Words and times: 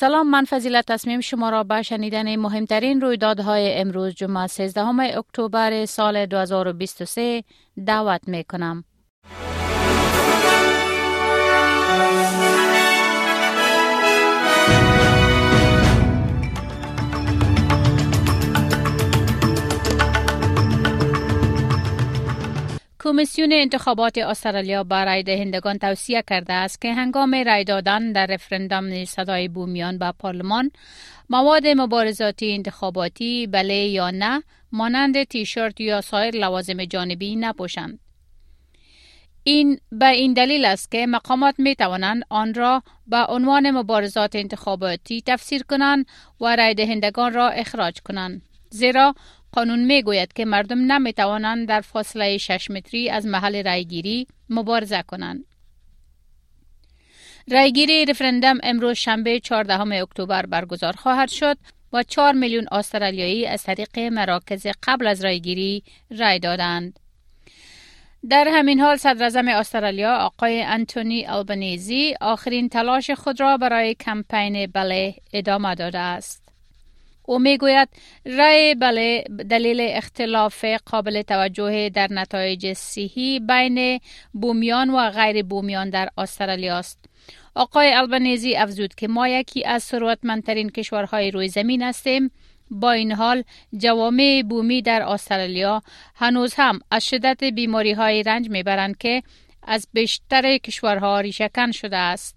سلام 0.00 0.30
من 0.30 0.44
فضیلت 0.44 0.86
تصمیم 0.86 1.20
شما 1.20 1.50
را 1.50 1.64
به 1.64 1.82
شنیدن 1.82 2.36
مهمترین 2.36 3.00
رویدادهای 3.00 3.80
امروز 3.80 4.14
جمعه 4.14 4.46
13 4.46 5.18
اکتبر 5.18 5.86
سال 5.86 6.26
2023 6.26 7.44
دعوت 7.86 8.28
می 8.28 8.44
کنم. 8.44 8.84
کمیسیون 23.08 23.52
انتخابات 23.52 24.18
استرالیا 24.18 24.84
برای 24.84 25.22
دهندگان 25.22 25.78
توصیه 25.78 26.22
کرده 26.30 26.52
است 26.52 26.80
که 26.80 26.94
هنگام 26.94 27.34
رای 27.34 27.64
دادن 27.64 28.12
در 28.12 28.26
رفرندم 28.26 29.04
صدای 29.04 29.48
بومیان 29.48 29.98
به 29.98 30.12
پارلمان 30.18 30.70
مواد 31.30 31.66
مبارزاتی 31.66 32.52
انتخاباتی 32.52 33.46
بله 33.46 33.74
یا 33.74 34.10
نه 34.10 34.42
مانند 34.72 35.24
تیشرت 35.24 35.80
یا 35.80 36.00
سایر 36.00 36.36
لوازم 36.36 36.84
جانبی 36.84 37.36
نپوشند. 37.36 37.98
این 39.42 39.80
به 39.92 40.08
این 40.08 40.32
دلیل 40.32 40.64
است 40.64 40.90
که 40.90 41.06
مقامات 41.06 41.54
می 41.58 41.74
توانند 41.74 42.22
آن 42.28 42.54
را 42.54 42.82
به 43.06 43.26
عنوان 43.28 43.70
مبارزات 43.70 44.36
انتخاباتی 44.36 45.22
تفسیر 45.26 45.62
کنند 45.62 46.06
و 46.40 46.56
رای 46.56 46.74
دهندگان 46.74 47.32
را 47.32 47.48
اخراج 47.48 48.00
کنند. 48.00 48.42
زیرا 48.70 49.14
قانون 49.52 49.84
می 49.84 50.02
گوید 50.02 50.32
که 50.32 50.44
مردم 50.44 50.92
نمی 50.92 51.12
توانند 51.12 51.68
در 51.68 51.80
فاصله 51.80 52.38
6 52.38 52.70
متری 52.70 53.10
از 53.10 53.26
محل 53.26 53.64
رایگیری 53.64 54.26
مبارزه 54.50 55.02
کنند. 55.02 55.44
رایگیری 57.50 58.04
رفرندم 58.04 58.58
امروز 58.62 58.96
شنبه 58.96 59.40
14 59.40 59.80
اکتبر 60.02 60.46
برگزار 60.46 60.92
خواهد 60.92 61.28
شد 61.28 61.58
و 61.92 62.02
4 62.02 62.34
میلیون 62.34 62.66
استرالیایی 62.72 63.46
از 63.46 63.62
طریق 63.62 63.98
مراکز 63.98 64.66
قبل 64.82 65.06
از 65.06 65.24
رایگیری 65.24 65.82
رای 66.18 66.38
دادند. 66.38 67.00
در 68.30 68.48
همین 68.52 68.80
حال 68.80 68.96
صدر 68.96 69.56
استرالیا 69.58 70.16
آقای 70.16 70.62
انتونی 70.62 71.26
البنیزی 71.26 72.14
آخرین 72.20 72.68
تلاش 72.68 73.10
خود 73.10 73.40
را 73.40 73.56
برای 73.56 73.94
کمپین 73.94 74.66
بله 74.66 75.14
ادامه 75.32 75.74
داده 75.74 75.98
است. 75.98 76.47
او 77.28 77.38
می‌گوید 77.38 77.88
رای 78.26 78.74
بله 78.74 79.24
دلیل 79.50 79.80
اختلاف 79.80 80.64
قابل 80.64 81.22
توجه 81.22 81.88
در 81.88 82.08
نتایج 82.10 82.72
صحی 82.72 83.40
بین 83.40 84.00
بومیان 84.32 84.90
و 84.90 85.10
غیر 85.10 85.42
بومیان 85.42 85.90
در 85.90 86.08
استرالیا 86.18 86.78
است. 86.78 86.98
آقای 87.54 87.92
البنیزی 87.92 88.56
افزود 88.56 88.94
که 88.94 89.08
ما 89.08 89.28
یکی 89.28 89.64
از 89.64 89.82
ثروتمندترین 89.82 90.70
کشورهای 90.70 91.30
روی 91.30 91.48
زمین 91.48 91.82
هستیم 91.82 92.30
با 92.70 92.92
این 92.92 93.12
حال 93.12 93.42
جوامع 93.76 94.42
بومی 94.48 94.82
در 94.82 95.02
استرالیا 95.02 95.82
هنوز 96.14 96.54
هم 96.56 96.80
از 96.90 97.06
شدت 97.06 97.44
بیماری 97.44 97.92
های 97.92 98.22
رنج 98.22 98.50
می‌برند 98.50 98.98
که 98.98 99.22
از 99.62 99.88
بیشتر 99.92 100.58
کشورها 100.58 101.20
ریشهکن 101.20 101.72
شده 101.72 101.96
است. 101.96 102.36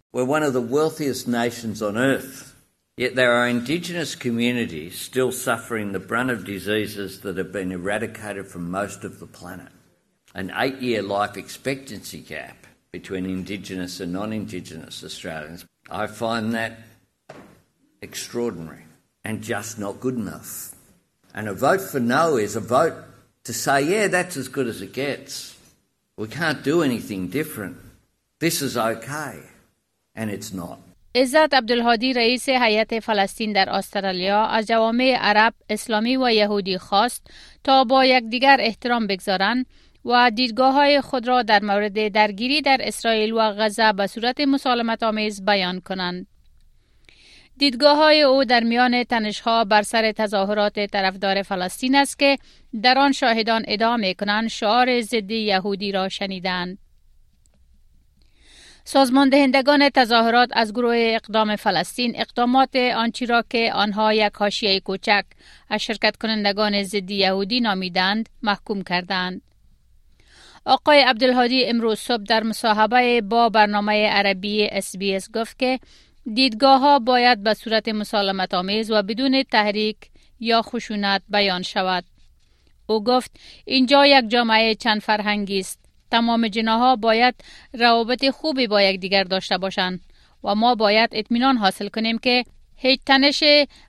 Yet 3.01 3.16
there 3.16 3.34
are 3.34 3.47
indigenous 3.47 4.13
communities 4.13 4.95
still 4.95 5.31
suffering 5.31 5.91
the 5.91 6.00
brunt 6.00 6.29
of 6.29 6.45
diseases 6.45 7.22
that 7.22 7.35
have 7.35 7.51
been 7.51 7.72
eradicated 7.72 8.45
from 8.45 8.69
most 8.69 9.03
of 9.03 9.19
the 9.19 9.25
planet. 9.25 9.69
An 10.35 10.53
eight 10.56 10.75
year 10.81 11.01
life 11.01 11.35
expectancy 11.35 12.19
gap 12.19 12.67
between 12.91 13.25
indigenous 13.25 14.00
and 14.01 14.13
non 14.13 14.31
indigenous 14.31 15.03
Australians. 15.03 15.66
I 15.90 16.06
find 16.06 16.53
that 16.53 16.78
extraordinary 18.03 18.85
and 19.23 19.41
just 19.41 19.79
not 19.79 20.00
good 20.00 20.17
enough. 20.17 20.75
And 21.34 21.47
a 21.47 21.56
vote 21.56 21.81
for 21.81 22.00
no 22.00 22.38
is 22.38 22.56
a 22.56 22.59
vote 22.59 22.94
to 23.45 23.51
say, 23.51 23.81
yeah, 23.81 24.09
that's 24.09 24.38
as 24.38 24.47
good 24.47 24.67
as 24.67 24.79
it 24.84 24.94
gets. 24.94 25.57
We 26.17 26.28
can't 26.28 26.61
do 26.61 26.84
anything 26.84 27.29
different. 27.29 27.78
This 28.38 28.61
is 28.61 28.78
okay. 28.78 29.40
And 30.13 30.29
it's 30.29 30.53
not. 30.53 30.78
عزت 31.16 31.53
عبدالهادی 31.53 32.13
رئیس 32.13 32.49
هیئت 32.49 32.99
فلسطین 32.99 33.53
در 33.53 33.69
استرالیا 33.69 34.45
از 34.45 34.67
جوامع 34.67 35.17
عرب، 35.22 35.53
اسلامی 35.69 36.17
و 36.17 36.31
یهودی 36.31 36.77
خواست 36.77 37.27
تا 37.63 37.83
با 37.83 38.05
یکدیگر 38.05 38.57
احترام 38.59 39.07
بگذارند 39.07 39.66
و 40.05 40.31
دیدگاه 40.35 40.73
های 40.73 41.01
خود 41.01 41.27
را 41.27 41.41
در 41.41 41.63
مورد 41.63 42.07
درگیری 42.07 42.61
در 42.61 42.77
اسرائیل 42.81 43.33
و 43.33 43.39
غزه 43.39 43.94
به 43.94 44.07
صورت 44.07 44.41
مسالمت 44.41 45.03
آمیز 45.03 45.45
بیان 45.45 45.79
کنند. 45.79 46.27
دیدگاه 47.57 47.97
های 47.97 48.22
او 48.22 48.45
در 48.45 48.63
میان 48.63 49.03
تنشها 49.03 49.63
بر 49.63 49.81
سر 49.81 50.11
تظاهرات 50.11 50.79
طرفدار 50.79 51.41
فلسطین 51.41 51.95
است 51.95 52.19
که 52.19 52.38
در 52.83 52.97
آن 52.97 53.11
شاهدان 53.11 53.66
ادامه 53.67 54.13
کنند 54.13 54.47
شعار 54.47 55.01
ضد 55.01 55.31
یهودی 55.31 55.91
را 55.91 56.09
شنیدند. 56.09 56.78
سازمان 58.84 59.30
دهندگان 59.30 59.90
تظاهرات 59.90 60.50
از 60.53 60.74
گروه 60.74 60.96
اقدام 60.97 61.56
فلسطین 61.56 62.14
اقدامات 62.16 62.75
آنچی 62.75 63.25
را 63.25 63.44
که 63.50 63.72
آنها 63.74 64.14
یک 64.14 64.34
حاشیه 64.34 64.80
کوچک 64.80 65.25
از 65.69 65.81
شرکت 65.81 66.18
کنندگان 66.18 66.84
ضد 66.84 67.12
یهودی 67.12 67.62
نامیدند 67.62 68.30
محکوم 68.44 68.81
کردند. 68.81 69.41
آقای 70.66 71.02
عبدالهادی 71.02 71.66
امروز 71.66 72.00
صبح 72.00 72.24
در 72.24 72.44
مصاحبه 72.44 73.22
با 73.22 73.50
برنامه 73.50 74.08
عربی 74.08 74.68
اس 74.68 74.96
گفت 75.34 75.59
که 75.59 75.80
دیدگاه 76.34 76.80
ها 76.80 77.00
باید 77.00 77.44
به 77.44 77.53
صورت 77.53 77.90
مسالمت 77.90 78.53
آمیز 78.53 78.91
و 78.91 79.02
بدون 79.02 79.44
تحریک 79.44 79.97
یا 80.40 80.62
خشونت 80.62 81.22
بیان 81.30 81.62
شود. 81.62 82.03
او 82.88 83.03
گفت 83.03 83.31
اینجا 83.66 84.06
یک 84.06 84.30
جامعه 84.30 84.75
چند 84.75 85.02
فرهنگی 85.02 85.59
است. 85.59 85.81
تمام 86.11 86.47
جناها 86.47 86.95
باید 86.95 87.35
روابط 87.73 88.29
خوبی 88.29 88.67
با 88.67 88.81
یکدیگر 88.81 89.23
داشته 89.23 89.57
باشند 89.57 89.99
و 90.44 90.55
ما 90.55 90.75
باید 90.75 91.09
اطمینان 91.13 91.57
حاصل 91.57 91.88
کنیم 91.88 92.17
که 92.17 92.44
هیچ 92.75 92.99
تنش 93.05 93.44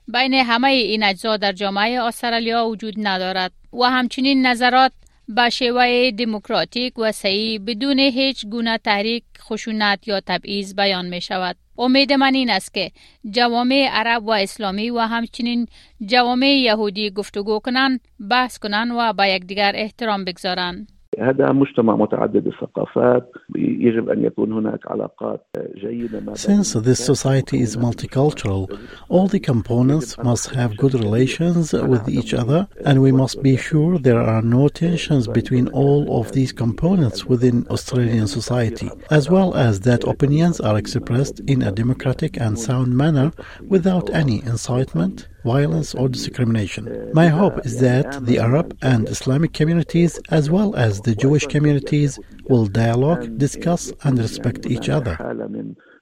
بین 0.07 0.33
همه 0.33 0.67
این 0.67 1.03
اجزا 1.03 1.37
در 1.37 1.51
جامعه 1.51 2.01
استرالیا 2.01 2.67
وجود 2.67 2.93
ندارد 2.97 3.51
و 3.73 3.83
همچنین 3.83 4.47
نظرات 4.47 4.91
به 5.27 5.49
شیوه 5.49 6.11
دموکراتیک 6.11 6.99
و 6.99 7.11
صحیح 7.11 7.59
بدون 7.67 7.99
هیچ 7.99 8.45
گونه 8.45 8.77
تحریک 8.77 9.23
خشونت 9.39 10.07
یا 10.07 10.19
تبعیض 10.19 10.75
بیان 10.75 11.05
می 11.05 11.21
شود. 11.21 11.55
امید 11.77 12.13
من 12.13 12.33
این 12.33 12.49
است 12.49 12.73
که 12.73 12.91
جوامع 13.31 13.89
عرب 13.91 14.25
و 14.25 14.31
اسلامی 14.31 14.89
و 14.89 14.99
همچنین 14.99 15.67
جوامع 16.05 16.47
یهودی 16.47 17.09
گفتگو 17.09 17.59
کنند، 17.59 17.99
بحث 18.29 18.57
کنند 18.57 18.91
و 18.91 19.13
به 19.13 19.29
یکدیگر 19.29 19.71
احترام 19.75 20.25
بگذارند. 20.25 20.87
هذا 21.20 21.52
مجتمع 21.52 21.96
متعدد 21.96 22.46
الثقافات 22.46 23.30
يجب 23.56 24.08
أن 24.08 24.24
يكون 24.24 24.52
هناك 24.52 24.80
علاقات 24.86 25.46
جيدة 25.74 26.34
Since 26.34 26.72
this 26.74 27.04
society 27.04 27.60
is 27.60 27.76
multicultural, 27.76 28.68
all 29.08 29.26
the 29.26 29.40
components 29.40 30.16
must 30.18 30.54
have 30.54 30.76
good 30.76 30.94
relations 30.94 31.72
with 31.72 32.08
each 32.08 32.34
other 32.34 32.68
and 32.84 33.02
we 33.02 33.12
must 33.12 33.42
be 33.42 33.56
sure 33.56 33.98
there 33.98 34.20
are 34.20 34.42
no 34.42 34.68
tensions 34.68 35.26
between 35.26 35.68
all 35.68 36.20
of 36.20 36.32
these 36.32 36.52
components 36.52 37.24
within 37.24 37.66
Australian 37.70 38.26
society, 38.26 38.90
as 39.10 39.28
well 39.30 39.54
as 39.54 39.80
that 39.80 40.04
opinions 40.04 40.60
are 40.60 40.78
expressed 40.78 41.40
in 41.40 41.62
a 41.62 41.72
democratic 41.72 42.38
and 42.40 42.58
sound 42.58 42.96
manner 42.96 43.32
without 43.66 44.08
any 44.10 44.38
incitement, 44.44 45.28
violence 45.44 45.94
or 45.94 46.08
discrimination. 46.08 46.82
My 47.12 47.28
hope 47.28 47.56
is 47.68 47.74
that 47.80 48.08
the 48.28 48.38
Arab 48.48 48.76
and 48.82 49.08
Islamic 49.08 49.52
communities, 49.52 50.12
as 50.38 50.44
well 50.50 50.70
as 50.86 50.92
the 51.00 51.14
Jewish 51.14 51.46
communities, 51.54 52.18
will 52.50 52.66
dialogue, 52.66 53.22
discuss, 53.46 53.82
and 54.04 54.14
respect 54.18 54.60
each 54.74 54.88
other. 54.88 55.16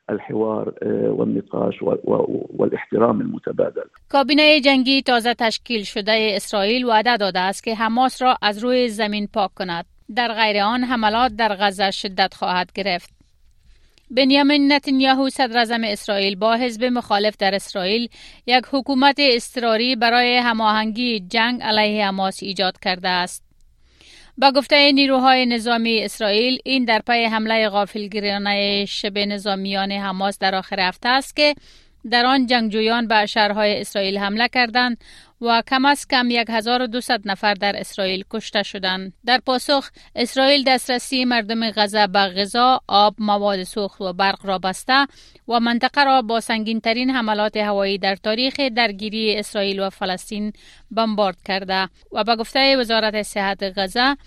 الحوار 0.08 0.74
والنقاش 1.10 1.74
والاحترام 2.58 3.20
المتبادل 3.20 3.82
کابینه 4.08 4.60
جنگی 4.60 5.02
تازه 5.02 5.34
تشکیل 5.34 5.82
شده 5.82 6.32
اسرائیل 6.36 6.84
وعده 6.84 7.16
داده 7.16 7.40
است 7.40 7.64
که 7.64 7.74
حماس 7.74 8.22
را 8.22 8.36
از 8.42 8.64
روی 8.64 8.88
زمین 8.88 9.28
پاک 9.32 9.54
کند 9.54 9.86
در 10.16 10.34
غیر 10.34 10.62
آن 10.62 10.84
حملات 10.84 11.32
در 11.32 11.56
غزه 11.60 11.90
شدت 11.90 12.34
خواهد 12.34 12.72
گرفت 12.72 13.10
بنیامین 14.11 14.71
نتانیاهو 14.71 15.29
صدر 15.29 15.79
اسرائیل 15.83 16.35
با 16.35 16.55
حزب 16.55 16.83
مخالف 16.83 17.37
در 17.37 17.55
اسرائیل 17.55 18.09
یک 18.47 18.63
حکومت 18.71 19.15
اضطراری 19.19 19.95
برای 19.95 20.37
هماهنگی 20.37 21.19
جنگ 21.19 21.61
علیه 21.61 22.05
حماس 22.07 22.43
ایجاد 22.43 22.79
کرده 22.79 23.09
است. 23.09 23.43
با 24.37 24.51
گفته 24.51 24.91
نیروهای 24.91 25.45
نظامی 25.45 26.03
اسرائیل 26.03 26.59
این 26.65 26.85
در 26.85 26.99
پی 26.99 27.23
حمله 27.23 27.69
غافلگیرانه 27.69 28.85
شبه 28.85 29.25
نظامیان 29.25 29.91
حماس 29.91 30.39
در 30.39 30.55
آخر 30.55 30.79
هفته 30.79 31.09
است 31.09 31.35
که 31.35 31.55
در 32.09 32.25
آن 32.25 32.45
جنگجویان 32.45 33.07
به 33.07 33.25
شهرهای 33.25 33.81
اسرائیل 33.81 34.17
حمله 34.17 34.47
کردند 34.47 34.97
و 35.41 35.63
کم 35.67 35.85
از 35.85 36.07
کم 36.07 36.29
1200 36.31 37.11
نفر 37.25 37.53
در 37.53 37.79
اسرائیل 37.79 38.23
کشته 38.31 38.63
شدند. 38.63 39.13
در 39.25 39.37
پاسخ 39.45 39.89
اسرائیل 40.15 40.63
دسترسی 40.63 41.25
مردم 41.25 41.71
غزه 41.71 42.07
به 42.07 42.19
غذا، 42.19 42.81
آب، 42.87 43.15
مواد 43.17 43.63
سوخت 43.63 44.01
و 44.01 44.13
برق 44.13 44.45
را 44.45 44.57
بسته 44.57 45.07
و 45.47 45.59
منطقه 45.59 46.03
را 46.03 46.21
با 46.21 46.39
سنگین 46.39 46.79
ترین 46.79 47.09
حملات 47.09 47.57
هوایی 47.57 47.97
در 47.97 48.15
تاریخ 48.15 48.59
درگیری 48.59 49.35
اسرائیل 49.37 49.79
و 49.79 49.89
فلسطین 49.89 50.53
بمبارد 50.91 51.41
کرده 51.45 51.89
و 52.11 52.23
به 52.23 52.35
گفته 52.35 52.77
وزارت 52.77 53.21
صحت 53.21 53.73
غزه 53.77 54.17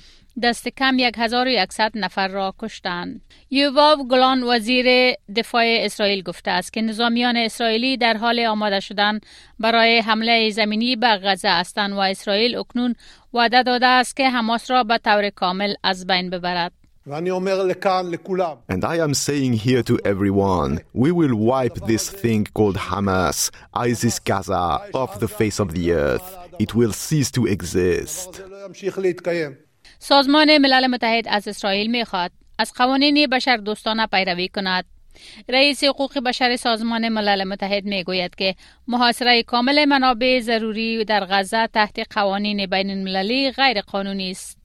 دست 0.42 0.68
کم 0.68 0.96
1100 0.98 1.92
نفر 1.94 2.28
را 2.28 2.54
کشتند. 2.58 3.20
یوواو 3.50 4.08
گلان 4.08 4.42
وزیر 4.42 5.14
دفاع 5.36 5.64
اسرائیل 5.66 6.22
گفته 6.22 6.50
است 6.50 6.72
که 6.72 6.82
نظامیان 6.82 7.36
اسرائیلی 7.36 7.96
در 7.96 8.16
حال 8.16 8.40
آماده 8.40 8.80
شدن 8.80 9.20
برای 9.58 9.98
حمله 9.98 10.50
زمینی 10.50 10.96
به 10.96 11.06
غزه 11.06 11.48
هستند 11.48 11.92
و 11.92 11.98
اسرائیل 11.98 12.56
اکنون 12.56 12.94
وعده 13.34 13.62
داده 13.62 13.86
است 13.86 14.16
که 14.16 14.30
حماس 14.30 14.70
را 14.70 14.84
به 14.84 14.98
طور 14.98 15.30
کامل 15.30 15.74
از 15.82 16.06
بین 16.06 16.30
ببرد. 16.30 16.72
And 17.06 18.84
I 18.84 18.96
am 18.96 19.12
saying 19.12 19.52
here 19.52 19.82
to 19.82 20.00
everyone, 20.06 20.80
we 20.94 21.12
will 21.12 21.34
wipe 21.34 21.74
this 21.86 22.08
thing 22.08 22.46
called 22.54 22.76
Hamas, 22.76 23.50
ISIS 23.74 24.18
Gaza, 24.20 24.80
off 24.94 25.20
the 25.20 25.28
face 25.28 25.58
of 25.60 25.74
the 25.74 25.92
earth. 25.92 26.28
It 26.58 26.74
will 26.74 26.94
cease 26.94 27.30
to 27.32 27.44
exist. 27.46 28.40
سازمان 30.06 30.58
ملل 30.58 30.86
متحد 30.86 31.28
از 31.28 31.48
اسرائیل 31.48 31.90
می‌خواد 31.90 32.30
از 32.58 32.72
قوانین 32.72 33.26
بشر 33.26 33.56
دوستانه 33.56 34.06
پیروی 34.06 34.48
کند. 34.48 34.84
رئیس 35.48 35.84
حقوق 35.84 36.18
بشر 36.18 36.56
سازمان 36.56 37.08
ملل 37.08 37.44
متحد 37.44 37.84
می 37.84 38.04
گوید 38.04 38.34
که 38.34 38.54
محاصره 38.88 39.42
کامل 39.42 39.84
منابع 39.84 40.40
ضروری 40.40 41.04
در 41.04 41.24
غزه 41.24 41.66
تحت 41.66 42.14
قوانین 42.14 42.66
بین 42.66 42.90
المللی 42.90 43.50
غیر 43.50 43.80
قانونی 43.80 44.30
است. 44.30 44.58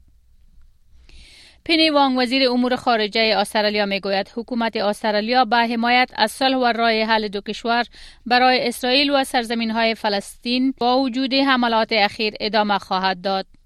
پینی 1.64 1.90
وانگ 1.90 2.18
وزیر 2.18 2.50
امور 2.50 2.76
خارجه 2.76 3.34
استرالیا 3.38 3.86
می 3.86 4.00
گوید 4.00 4.32
حکومت 4.36 4.76
استرالیا 4.76 5.46
به 5.46 5.58
حمایت 5.58 6.12
از 6.16 6.32
صلح 6.32 6.58
و 6.58 6.66
راه 6.66 6.92
حل 6.92 7.28
دو 7.28 7.42
کشور 7.42 7.86
برای 8.26 8.68
اسرائیل 8.68 9.10
و 9.10 9.24
سرزمین 9.24 9.72
های 9.72 9.96
فلسطین 9.96 10.74
با 10.78 11.00
وجود 11.00 11.34
حملات 11.34 11.92
اخیر 11.92 12.34
ادامه 12.40 12.78
خواهد 12.80 13.22
داد. 13.22 13.59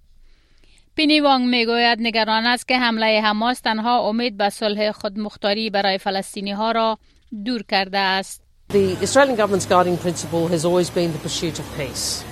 پینی 0.97 1.21
وانگ 1.21 1.49
میگوید 1.49 1.99
نگران 2.01 2.47
است 2.47 2.69
که 2.69 2.79
حمله 2.79 3.21
حماس 3.25 3.61
تنها 3.61 4.09
امید 4.09 4.37
به 4.37 4.51
صلح 4.51 4.93
خودمختاری 4.93 5.71
برای 5.71 5.99
فلسطینی 5.99 6.53
ها 6.53 6.73
را 6.73 6.99
دور 7.45 7.63
کرده 7.63 7.99
است. 7.99 8.43
The 8.73 8.97
Australian 9.03 9.37
government's 9.37 9.67
guiding 9.67 9.97
principle 9.97 10.49
has 10.49 10.65
always 10.65 10.91
been 10.91 11.13
the 11.13 11.19
pursuit 11.19 11.59
of 11.59 11.67
peace. 11.77 12.25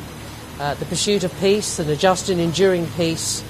Uh, 0.61 0.75
the 0.75 0.85
pursuit 0.85 1.23
of 1.25 1.33
peace 1.41 1.79
and 1.79 1.89
a 1.91 1.97
just 1.97 2.29
and 2.29 2.41
enduring 2.41 2.87
peace, 2.97 3.43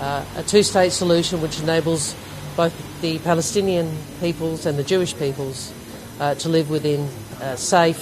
uh, 0.00 0.22
a 0.36 0.42
two-state 0.42 0.92
solution 0.92 1.40
which 1.40 1.60
enables 1.60 2.14
both 2.56 2.74
the 3.00 3.18
Palestinian 3.20 3.88
peoples 4.20 4.66
and 4.66 4.78
the 4.78 4.84
Jewish 4.92 5.16
peoples 5.16 5.72
uh, 6.20 6.34
to 6.42 6.48
live 6.48 6.68
within 6.70 7.00
uh, 7.40 7.56
safe, 7.56 8.00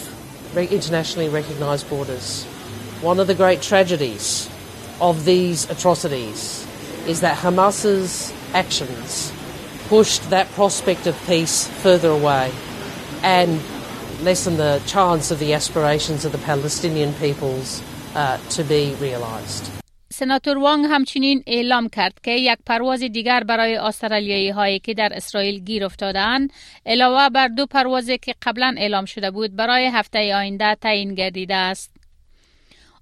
internationally 0.57 1.29
recognised 1.29 1.89
borders. 1.89 2.45
One 3.03 3.21
of 3.21 3.27
the 3.27 3.35
great 3.35 3.61
tragedies 3.61 4.49
of 5.01 5.25
these 5.25 5.69
atrocities 5.71 6.67
is 7.07 7.21
that 7.21 7.37
Hamas's 7.39 8.33
actions 8.55 9.33
pushed 9.89 10.31
that 10.31 10.47
prospect 10.53 11.07
of 11.07 11.15
peace 11.27 11.69
further 11.83 12.11
away 12.11 12.51
and 13.23 13.61
lessened 14.23 14.59
the 14.59 14.83
chance 14.87 15.31
of 15.31 15.39
the 15.39 15.53
aspirations 15.53 16.25
of 16.25 16.33
the 16.33 16.39
Palestinian 16.39 17.13
peoples 17.15 17.83
uh, 18.15 18.39
to 18.51 18.65
be 18.65 18.95
realized. 19.01 19.71
سناتور 20.13 20.59
وانگ 20.59 20.87
همچنین 20.91 21.43
اعلام 21.47 21.89
کرد 21.89 22.21
که 22.23 22.31
یک 22.31 22.59
پرواز 22.67 23.01
دیگر 23.01 23.45
برای 23.45 23.77
استرالیایی 23.77 24.51
هایی 24.51 24.79
که 24.79 24.95
در 24.95 25.13
اسرائیل 25.13 25.59
گیر 25.59 25.85
افتادند 25.85 26.53
علاوه 26.87 27.29
بر 27.29 27.49
دو 27.49 27.67
پروازی 27.67 28.19
که 28.19 28.35
قبلا 28.43 28.75
اعلام 28.79 29.05
شده 29.05 29.31
بود 29.31 29.57
برای 29.57 29.87
هفته 29.87 30.35
آینده 30.37 30.75
تعیین 30.75 31.15
گردیده 31.15 31.55
است. 31.55 31.91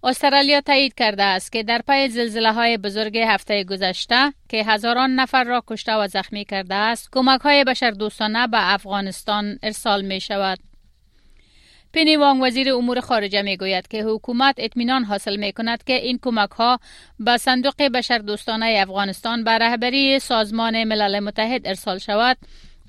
استرالیا 0.03 0.61
تایید 0.61 0.93
کرده 0.93 1.23
است 1.23 1.51
که 1.51 1.63
در 1.63 1.81
پای 1.87 2.09
زلزله 2.09 2.53
های 2.53 2.77
بزرگ 2.77 3.17
هفته 3.17 3.63
گذشته 3.63 4.33
که 4.49 4.63
هزاران 4.63 5.15
نفر 5.15 5.43
را 5.43 5.63
کشته 5.67 5.93
و 5.95 6.07
زخمی 6.07 6.45
کرده 6.45 6.75
است 6.75 7.09
کمک 7.11 7.41
های 7.41 7.63
بشر 7.63 7.91
دوستانه 7.91 8.47
به 8.47 8.73
افغانستان 8.73 9.59
ارسال 9.63 10.01
می 10.01 10.21
شود. 10.21 10.59
پینی 11.91 12.17
وانگ 12.17 12.43
وزیر 12.43 12.73
امور 12.73 12.99
خارجه 12.99 13.41
می 13.41 13.57
گوید 13.57 13.87
که 13.87 14.03
حکومت 14.03 14.55
اطمینان 14.57 15.03
حاصل 15.03 15.35
می 15.35 15.51
کند 15.51 15.83
که 15.83 15.93
این 15.93 16.19
کمک 16.21 16.49
ها 16.49 16.79
به 17.19 17.37
صندوق 17.37 17.81
بشر 17.81 18.17
دوستانه 18.17 18.77
افغانستان 18.81 19.43
به 19.43 19.51
رهبری 19.51 20.19
سازمان 20.19 20.83
ملل 20.83 21.19
متحد 21.19 21.67
ارسال 21.67 21.97
شود 21.97 22.37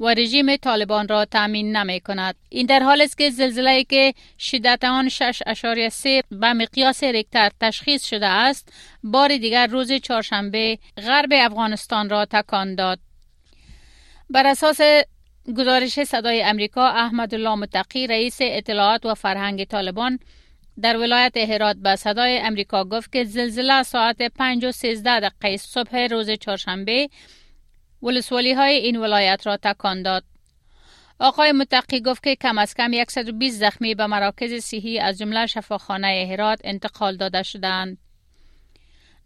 و 0.01 0.09
رژیم 0.09 0.57
طالبان 0.57 1.09
را 1.09 1.25
تامین 1.25 1.77
نمی 1.77 2.01
کند. 2.01 2.35
این 2.49 2.67
در 2.67 2.81
حال 2.81 3.01
است 3.01 3.19
که 3.19 3.31
زلزله 3.31 3.85
که 3.85 4.15
شدت 4.39 4.85
آن 4.85 5.09
6.3 5.09 5.15
به 6.31 6.53
مقیاس 6.53 7.05
ریکتر 7.05 7.51
تشخیص 7.61 8.07
شده 8.07 8.27
است 8.27 8.73
بار 9.03 9.37
دیگر 9.37 9.67
روز 9.67 9.93
چهارشنبه 9.93 10.79
غرب 10.97 11.29
افغانستان 11.33 12.11
را 12.11 12.25
تکان 12.25 12.75
داد. 12.75 12.99
بر 14.31 14.47
اساس 14.47 14.81
گزارش 15.57 16.05
صدای 16.05 16.43
امریکا 16.43 16.89
احمد 16.89 17.35
الله 17.35 17.55
متقی 17.55 18.07
رئیس 18.07 18.39
اطلاعات 18.41 19.07
و 19.07 19.15
فرهنگ 19.15 19.65
طالبان 19.65 20.19
در 20.83 20.97
ولایت 20.97 21.37
هرات 21.37 21.77
به 21.77 21.97
صدای 21.97 22.39
امریکا 22.39 22.85
گفت 22.85 23.13
که 23.13 23.25
زلزله 23.25 23.83
ساعت 23.83 24.23
5 24.23 24.65
و 24.65 24.73
13 24.73 25.21
دقیقه 25.21 25.57
صبح 25.57 26.07
روز 26.11 26.31
چهارشنبه 26.31 27.09
ولسوالی 28.03 28.53
های 28.53 28.75
این 28.75 28.97
ولایت 28.97 29.47
را 29.47 29.57
تکان 29.57 30.03
داد. 30.03 30.25
آقای 31.19 31.53
متقی 31.53 32.01
گفت 32.01 32.23
که 32.23 32.37
کم 32.37 32.59
از 32.59 32.75
کم 32.75 33.05
120 33.09 33.61
زخمی 33.61 33.95
به 33.95 34.07
مراکز 34.07 34.65
صحی 34.65 34.99
از 34.99 35.19
جمله 35.19 35.47
شفاخانه 35.47 36.29
هرات 36.31 36.61
انتقال 36.65 37.17
داده 37.17 37.43
شدند. 37.43 37.99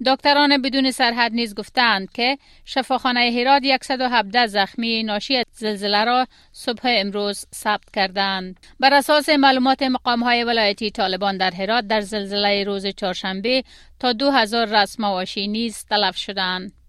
دکتران 0.06 0.62
بدون 0.62 0.90
سرحد 0.90 1.32
نیز 1.32 1.54
گفتند 1.54 2.12
که 2.12 2.38
شفاخانه 2.64 3.32
هرات 3.38 3.62
117 3.82 4.46
زخمی 4.46 5.02
ناشی 5.02 5.36
از 5.36 5.44
زلزله 5.52 6.04
را 6.04 6.26
صبح 6.52 6.82
امروز 6.84 7.46
ثبت 7.54 7.90
کردند. 7.92 8.60
بر 8.80 8.94
اساس 8.94 9.28
معلومات 9.28 9.82
مقام 9.82 10.22
های 10.22 10.44
ولایتی 10.44 10.90
طالبان 10.90 11.36
در 11.36 11.50
هرات 11.50 11.84
در 11.84 12.00
زلزله 12.00 12.64
روز 12.64 12.86
چهارشنبه 12.86 13.64
تا 14.00 14.12
2000 14.12 14.82
رسم 14.82 15.24
نیز 15.36 15.84
تلف 15.84 16.16
شدند. 16.16 16.83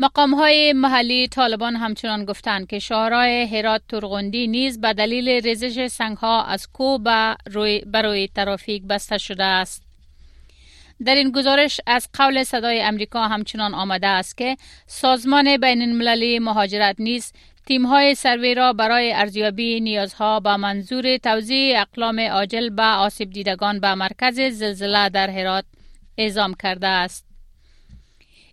مقام 0.00 0.34
های 0.34 0.72
محلی 0.72 1.28
طالبان 1.28 1.76
همچنان 1.76 2.24
گفتند 2.24 2.66
که 2.66 2.78
شهرهای 2.78 3.46
هرات 3.46 3.82
ترغندی 3.88 4.46
نیز 4.46 4.80
به 4.80 4.92
دلیل 4.92 5.28
ریزش 5.28 5.86
سنگ 5.86 6.16
ها 6.16 6.44
از 6.44 6.68
روی 7.46 7.80
بروی 7.80 8.28
ترافیک 8.34 8.82
بسته 8.82 9.18
شده 9.18 9.44
است. 9.44 9.82
در 11.04 11.14
این 11.14 11.30
گزارش 11.30 11.80
از 11.86 12.08
قول 12.18 12.44
صدای 12.44 12.82
امریکا 12.82 13.28
همچنان 13.28 13.74
آمده 13.74 14.06
است 14.06 14.36
که 14.36 14.56
سازمان 14.86 15.56
بین 15.56 15.82
المللی 15.82 16.38
مهاجرت 16.38 16.96
نیز 16.98 17.32
تیم 17.66 17.86
های 17.86 18.14
سروی 18.14 18.54
را 18.54 18.72
برای 18.72 19.12
ارزیابی 19.12 19.80
نیازها 19.80 20.40
با 20.40 20.56
منظور 20.56 21.16
توزیع 21.16 21.80
اقلام 21.80 22.20
عاجل 22.20 22.70
به 22.70 22.82
آسیب 22.82 23.30
دیدگان 23.30 23.80
به 23.80 23.94
مرکز 23.94 24.40
زلزله 24.40 25.08
در 25.08 25.30
هرات 25.30 25.64
اعزام 26.18 26.54
کرده 26.54 26.86
است. 26.86 27.27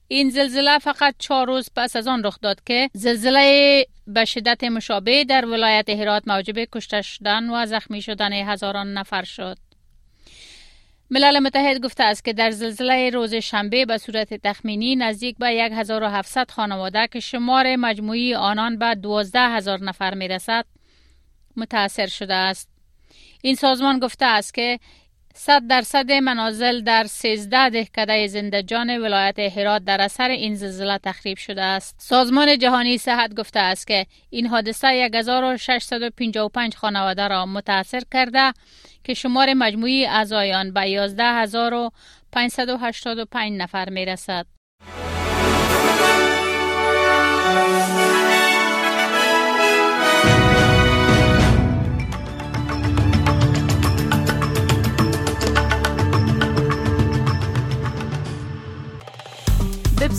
این 0.07 0.29
زلزله 0.29 0.79
فقط 0.79 1.15
چهار 1.19 1.47
روز 1.47 1.69
پس 1.75 1.95
از 1.95 2.07
آن 2.07 2.24
رخ 2.24 2.39
داد 2.41 2.63
که 2.63 2.89
زلزله 2.93 3.85
به 4.07 4.25
شدت 4.25 4.63
مشابه 4.63 5.24
در 5.24 5.45
ولایت 5.45 5.89
هرات 5.89 6.24
موجب 6.27 6.65
کشته 6.71 7.01
شدن 7.01 7.50
و 7.50 7.65
زخمی 7.65 8.01
شدن 8.01 8.33
هزاران 8.33 8.93
نفر 8.93 9.24
شد. 9.24 9.57
ملل 11.12 11.39
متحد 11.39 11.81
گفته 11.85 12.03
است 12.03 12.25
که 12.25 12.33
در 12.33 12.51
زلزله 12.51 13.09
روز 13.09 13.33
شنبه 13.33 13.85
به 13.85 13.97
صورت 13.97 14.33
تخمینی 14.33 14.95
نزدیک 14.95 15.38
به 15.38 15.47
1700 15.47 16.51
خانواده 16.51 17.07
که 17.07 17.19
شمار 17.19 17.75
مجموعی 17.75 18.35
آنان 18.35 18.77
به 18.77 18.95
12 18.95 19.39
هزار 19.39 19.83
نفر 19.83 20.13
می 20.13 20.27
رسد 20.27 20.65
متاثر 21.57 22.07
شده 22.07 22.33
است. 22.33 22.69
این 23.41 23.55
سازمان 23.55 24.00
گفته 24.00 24.25
است 24.25 24.53
که 24.53 24.79
صد 25.38 25.68
درصد 25.68 26.12
منازل 26.12 26.82
در 26.82 27.04
13 27.04 27.70
دهکده 27.70 28.27
زندجان 28.27 28.98
ولایت 28.98 29.39
هرات 29.39 29.84
در 29.84 30.01
اثر 30.01 30.30
این 30.30 30.56
زلزله 30.56 30.98
تخریب 30.98 31.38
شده 31.38 31.62
است. 31.62 31.96
سازمان 32.00 32.58
جهانی 32.58 32.98
صحت 32.98 33.34
گفته 33.34 33.60
است 33.60 33.88
که 33.88 34.06
این 34.30 34.48
حادثه 34.48 34.88
1655 34.88 36.75
خانواده 36.75 37.27
را 37.27 37.46
متاثر 37.46 38.01
کرده 38.13 38.54
که 39.04 39.13
شمار 39.13 39.54
مجموعی 39.54 40.06
اعضایان 40.06 40.74
به 40.74 40.82
11585 40.82 43.62
نفر 43.62 43.89
می 43.89 44.06
رسد. 44.06 44.54